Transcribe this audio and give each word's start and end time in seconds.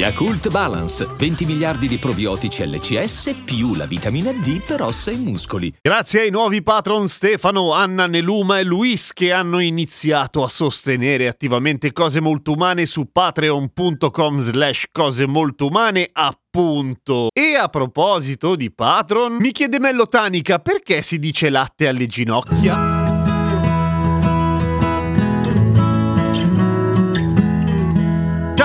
Yakult 0.00 0.48
Balance, 0.48 1.06
20 1.14 1.44
miliardi 1.44 1.86
di 1.86 1.98
probiotici 1.98 2.66
LCS 2.66 3.42
più 3.44 3.74
la 3.74 3.84
vitamina 3.84 4.32
D 4.32 4.62
per 4.62 4.80
ossa 4.80 5.10
e 5.10 5.16
muscoli. 5.16 5.70
Grazie 5.78 6.22
ai 6.22 6.30
nuovi 6.30 6.62
patron 6.62 7.06
Stefano, 7.06 7.74
Anna, 7.74 8.06
Neluma 8.06 8.58
e 8.58 8.62
Luis 8.62 9.12
che 9.12 9.30
hanno 9.30 9.58
iniziato 9.58 10.42
a 10.42 10.48
sostenere 10.48 11.26
attivamente 11.26 11.92
cose 11.92 12.22
molto 12.22 12.52
umane 12.52 12.86
su 12.86 13.12
patreon.com 13.12 14.40
slash 14.40 14.86
cose 14.90 15.26
molto 15.26 15.66
umane 15.66 16.08
appunto. 16.10 17.28
E 17.34 17.56
a 17.56 17.68
proposito 17.68 18.56
di 18.56 18.72
patron, 18.72 19.34
mi 19.34 19.50
chiede 19.50 19.78
Mello 19.78 20.06
Tanica 20.06 20.60
perché 20.60 21.02
si 21.02 21.18
dice 21.18 21.50
latte 21.50 21.86
alle 21.88 22.06
ginocchia? 22.06 22.99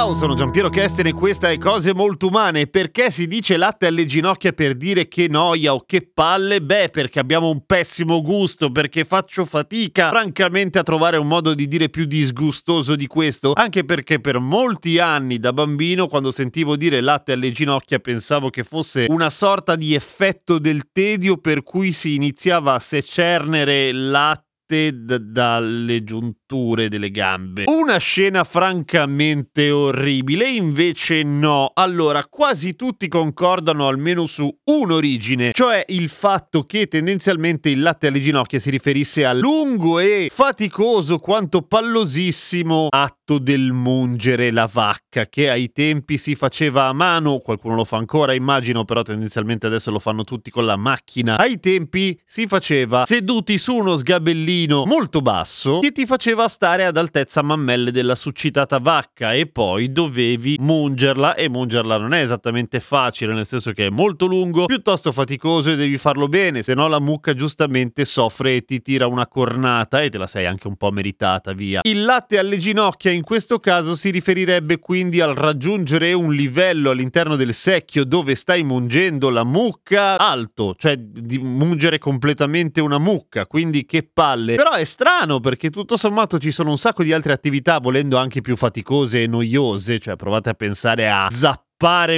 Ciao, 0.00 0.14
sono 0.14 0.32
Giampiero 0.32 0.70
Kesten 0.70 1.08
e 1.08 1.12
questa 1.12 1.50
è 1.50 1.58
Cose 1.58 1.92
Molto 1.92 2.28
Umane. 2.28 2.66
Perché 2.68 3.10
si 3.10 3.26
dice 3.26 3.58
latte 3.58 3.84
alle 3.84 4.06
ginocchia 4.06 4.52
per 4.52 4.74
dire 4.74 5.08
che 5.08 5.28
noia 5.28 5.74
o 5.74 5.84
che 5.84 6.08
palle? 6.10 6.62
Beh, 6.62 6.88
perché 6.88 7.18
abbiamo 7.18 7.50
un 7.50 7.66
pessimo 7.66 8.22
gusto, 8.22 8.72
perché 8.72 9.04
faccio 9.04 9.44
fatica, 9.44 10.08
francamente, 10.08 10.78
a 10.78 10.82
trovare 10.82 11.18
un 11.18 11.26
modo 11.26 11.52
di 11.52 11.68
dire 11.68 11.90
più 11.90 12.06
disgustoso 12.06 12.96
di 12.96 13.06
questo. 13.06 13.52
Anche 13.54 13.84
perché 13.84 14.20
per 14.20 14.38
molti 14.38 14.98
anni 14.98 15.38
da 15.38 15.52
bambino, 15.52 16.06
quando 16.06 16.30
sentivo 16.30 16.76
dire 16.76 17.02
latte 17.02 17.32
alle 17.32 17.50
ginocchia, 17.50 17.98
pensavo 17.98 18.48
che 18.48 18.62
fosse 18.62 19.04
una 19.06 19.28
sorta 19.28 19.76
di 19.76 19.94
effetto 19.94 20.58
del 20.58 20.92
tedio 20.92 21.36
per 21.36 21.62
cui 21.62 21.92
si 21.92 22.14
iniziava 22.14 22.72
a 22.72 22.78
secernere 22.78 23.92
latte 23.92 24.48
d- 24.76 25.18
dalle 25.18 26.04
giunture 26.04 26.88
delle 26.88 27.10
gambe. 27.10 27.64
Una 27.66 27.98
scena 27.98 28.44
francamente 28.44 29.70
orribile, 29.70 30.48
invece 30.48 31.22
no. 31.22 31.70
Allora, 31.74 32.24
quasi 32.26 32.76
tutti 32.76 33.08
concordano 33.08 33.88
almeno 33.88 34.26
su 34.26 34.50
un'origine, 34.64 35.50
cioè 35.52 35.84
il 35.88 36.08
fatto 36.08 36.64
che 36.64 36.86
tendenzialmente 36.86 37.70
il 37.70 37.80
latte 37.80 38.06
alle 38.06 38.20
ginocchia 38.20 38.58
si 38.58 38.70
riferisse 38.70 39.24
al 39.24 39.38
lungo 39.38 39.98
e 39.98 40.28
faticoso 40.32 41.18
quanto 41.18 41.62
pallosissimo 41.62 42.86
atto 42.90 43.19
del 43.38 43.72
mungere 43.72 44.50
la 44.50 44.68
vacca, 44.70 45.26
che 45.26 45.50
ai 45.50 45.72
tempi 45.72 46.18
si 46.18 46.34
faceva 46.34 46.86
a 46.86 46.92
mano, 46.92 47.38
qualcuno 47.38 47.74
lo 47.74 47.84
fa 47.84 47.96
ancora 47.96 48.32
immagino, 48.32 48.84
però 48.84 49.02
tendenzialmente 49.02 49.66
adesso 49.66 49.90
lo 49.90 49.98
fanno 49.98 50.24
tutti 50.24 50.50
con 50.50 50.64
la 50.64 50.76
macchina. 50.76 51.38
Ai 51.38 51.60
tempi 51.60 52.18
si 52.24 52.46
faceva 52.46 53.04
seduti 53.06 53.58
su 53.58 53.74
uno 53.74 53.96
sgabellino 53.96 54.84
molto 54.84 55.20
basso 55.20 55.78
che 55.78 55.92
ti 55.92 56.06
faceva 56.06 56.48
stare 56.48 56.84
ad 56.84 56.96
altezza 56.96 57.42
mammelle 57.42 57.90
della 57.90 58.14
succitata 58.14 58.78
vacca 58.78 59.32
e 59.32 59.46
poi 59.46 59.92
dovevi 59.92 60.56
mungerla 60.60 61.34
e 61.34 61.48
mungerla 61.48 61.96
non 61.96 62.14
è 62.14 62.20
esattamente 62.20 62.80
facile 62.80 63.32
nel 63.32 63.46
senso 63.46 63.72
che 63.72 63.86
è 63.86 63.90
molto 63.90 64.26
lungo, 64.26 64.66
piuttosto 64.66 65.12
faticoso 65.12 65.72
e 65.72 65.76
devi 65.76 65.98
farlo 65.98 66.28
bene, 66.28 66.62
se 66.62 66.74
no 66.74 66.88
la 66.88 67.00
mucca 67.00 67.34
giustamente 67.34 68.04
soffre 68.04 68.56
e 68.56 68.64
ti 68.64 68.80
tira 68.82 69.06
una 69.06 69.26
cornata 69.26 70.00
e 70.02 70.10
te 70.10 70.18
la 70.18 70.26
sei 70.26 70.46
anche 70.46 70.68
un 70.68 70.76
po' 70.76 70.90
meritata 70.90 71.52
via. 71.52 71.80
Il 71.84 72.04
latte 72.04 72.38
alle 72.38 72.58
ginocchia 72.58 73.10
in 73.10 73.19
questo 73.22 73.58
caso 73.58 73.96
si 73.96 74.10
riferirebbe 74.10 74.78
quindi 74.78 75.20
al 75.20 75.34
raggiungere 75.34 76.12
un 76.12 76.32
livello 76.34 76.90
all'interno 76.90 77.36
del 77.36 77.54
secchio 77.54 78.04
dove 78.04 78.34
stai 78.34 78.62
mungendo 78.62 79.30
la 79.30 79.44
mucca 79.44 80.18
alto, 80.18 80.74
cioè 80.76 80.96
di 80.96 81.38
mungere 81.38 81.98
completamente 81.98 82.80
una 82.80 82.98
mucca, 82.98 83.46
quindi 83.46 83.84
che 83.86 84.02
palle. 84.02 84.54
Però 84.56 84.72
è 84.72 84.84
strano 84.84 85.40
perché 85.40 85.70
tutto 85.70 85.96
sommato 85.96 86.38
ci 86.38 86.50
sono 86.50 86.70
un 86.70 86.78
sacco 86.78 87.02
di 87.02 87.12
altre 87.12 87.32
attività, 87.32 87.78
volendo 87.78 88.16
anche 88.16 88.40
più 88.40 88.56
faticose 88.56 89.22
e 89.22 89.26
noiose. 89.26 89.98
Cioè, 89.98 90.16
provate 90.16 90.50
a 90.50 90.54
pensare 90.54 91.10
a 91.10 91.28
zappare 91.30 91.68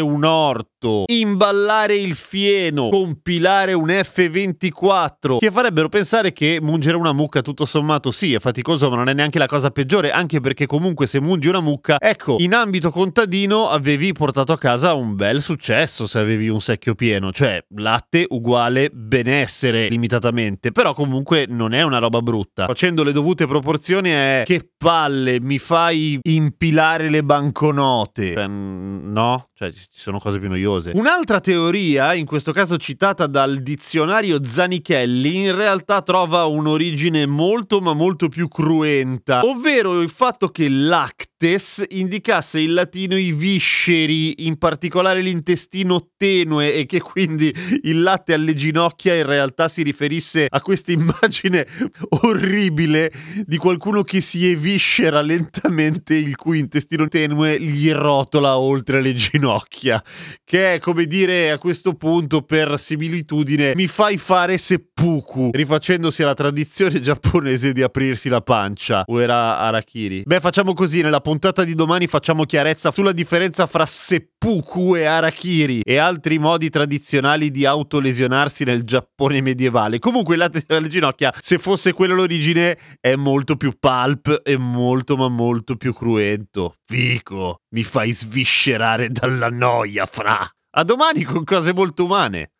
un 0.00 0.24
orto 0.24 1.04
imballare 1.06 1.94
il 1.94 2.16
fieno, 2.16 2.88
compilare 2.88 3.72
un 3.72 3.88
F24, 3.88 5.38
che 5.38 5.50
farebbero 5.52 5.88
pensare 5.88 6.32
che 6.32 6.58
mungere 6.60 6.96
una 6.96 7.12
mucca 7.12 7.42
tutto 7.42 7.64
sommato 7.64 8.10
sì, 8.10 8.34
è 8.34 8.40
faticoso, 8.40 8.90
ma 8.90 8.96
non 8.96 9.08
è 9.08 9.12
neanche 9.12 9.38
la 9.38 9.46
cosa 9.46 9.70
peggiore, 9.70 10.10
anche 10.10 10.40
perché 10.40 10.66
comunque 10.66 11.06
se 11.06 11.20
mungi 11.20 11.48
una 11.48 11.60
mucca, 11.60 11.98
ecco, 12.00 12.36
in 12.40 12.54
ambito 12.54 12.90
contadino 12.90 13.68
avevi 13.68 14.12
portato 14.12 14.52
a 14.52 14.58
casa 14.58 14.94
un 14.94 15.14
bel 15.14 15.40
successo 15.40 16.06
se 16.08 16.18
avevi 16.18 16.48
un 16.48 16.60
secchio 16.60 16.96
pieno, 16.96 17.30
cioè 17.32 17.64
latte 17.76 18.26
uguale 18.28 18.90
benessere 18.92 19.88
limitatamente, 19.88 20.72
però 20.72 20.92
comunque 20.92 21.46
non 21.48 21.72
è 21.72 21.82
una 21.82 21.98
roba 21.98 22.20
brutta. 22.20 22.66
Facendo 22.66 23.04
le 23.04 23.12
dovute 23.12 23.46
proporzioni 23.46 24.10
è 24.10 24.42
che 24.44 24.70
palle, 24.76 25.40
mi 25.40 25.58
fai 25.58 26.18
impilare 26.22 27.08
le 27.08 27.22
banconote. 27.22 28.32
Cioè, 28.32 28.46
no? 28.48 29.46
Cioè 29.54 29.70
ci 29.70 29.86
sono 29.90 30.18
cose 30.18 30.38
più 30.38 30.48
noiose. 30.48 30.92
Un'altra 30.94 31.38
teoria, 31.38 32.14
in 32.14 32.24
questo 32.24 32.52
caso 32.52 32.78
citata 32.78 33.26
dal 33.26 33.58
dizionario 33.58 34.42
Zanichelli, 34.42 35.42
in 35.42 35.54
realtà 35.54 36.00
trova 36.00 36.46
un'origine 36.46 37.26
molto 37.26 37.80
ma 37.80 37.92
molto 37.92 38.28
più 38.28 38.48
cruenta, 38.48 39.44
ovvero 39.44 40.00
il 40.00 40.08
fatto 40.08 40.48
che 40.48 40.68
lactes 41.42 41.84
indicasse 41.88 42.60
in 42.60 42.74
latino 42.74 43.16
i 43.16 43.32
visceri, 43.32 44.46
in 44.46 44.56
particolare 44.58 45.20
l'intestino 45.20 46.10
tenue 46.16 46.72
e 46.72 46.86
che 46.86 47.00
quindi 47.00 47.52
il 47.82 48.02
latte 48.02 48.32
alle 48.34 48.54
ginocchia 48.54 49.14
in 49.14 49.26
realtà 49.26 49.68
si 49.68 49.82
riferisse 49.82 50.46
a 50.48 50.60
questa 50.60 50.92
immagine 50.92 51.66
orribile 52.22 53.10
di 53.44 53.56
qualcuno 53.56 54.02
che 54.02 54.20
si 54.20 54.48
eviscera 54.48 55.20
lentamente 55.20 56.14
il 56.14 56.36
cui 56.36 56.60
intestino 56.60 57.08
tenue 57.08 57.60
gli 57.60 57.90
rotola 57.90 58.58
oltre 58.58 59.02
le 59.02 59.14
ginocchia, 59.14 60.02
che 60.44 60.74
è 60.74 60.78
come 60.78 61.06
dire 61.06 61.50
a 61.50 61.58
questo 61.58 61.94
punto 61.94 62.42
per 62.42 62.78
similitudine 62.78 63.72
mi 63.74 63.88
fai 63.88 64.16
fare 64.16 64.58
seppuku, 64.58 65.50
rifacendosi 65.52 66.22
alla 66.22 66.34
tradizione 66.34 67.00
giapponese 67.00 67.72
di 67.72 67.82
aprirsi 67.82 68.28
la 68.28 68.40
pancia, 68.40 69.02
o 69.06 69.20
era 69.20 69.58
harakiri. 69.58 70.22
Beh, 70.24 70.40
facciamo 70.40 70.72
così, 70.74 71.00
nella 71.00 71.20
puntata 71.32 71.64
di 71.64 71.74
domani 71.74 72.06
facciamo 72.08 72.44
chiarezza 72.44 72.90
sulla 72.90 73.12
differenza 73.12 73.66
fra 73.66 73.86
seppuku 73.86 74.96
e 74.96 75.06
harakiri 75.06 75.80
e 75.82 75.96
altri 75.96 76.38
modi 76.38 76.68
tradizionali 76.68 77.50
di 77.50 77.64
autolesionarsi 77.64 78.64
nel 78.64 78.84
Giappone 78.84 79.40
medievale. 79.40 79.98
Comunque 79.98 80.34
il 80.34 80.40
latte 80.40 80.62
alle 80.68 80.88
ginocchia, 80.88 81.32
se 81.40 81.56
fosse 81.56 81.94
quello 81.94 82.16
l'origine, 82.16 82.76
è 83.00 83.14
molto 83.14 83.56
più 83.56 83.72
pulp 83.80 84.42
e 84.44 84.58
molto 84.58 85.16
ma 85.16 85.28
molto 85.28 85.76
più 85.76 85.94
cruento. 85.94 86.74
Fico, 86.84 87.60
mi 87.70 87.82
fai 87.82 88.12
sviscerare 88.12 89.08
dalla 89.08 89.48
noia, 89.48 90.04
fra. 90.04 90.38
A 90.74 90.84
domani 90.84 91.22
con 91.22 91.44
cose 91.44 91.72
molto 91.72 92.04
umane. 92.04 92.51